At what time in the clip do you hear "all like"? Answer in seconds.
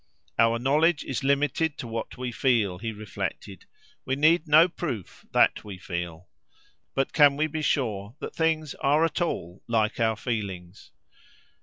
9.21-9.99